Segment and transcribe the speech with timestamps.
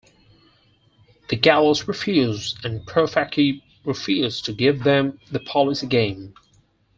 [1.29, 6.33] The Gallos refused and Profaci refused to give them the policy game.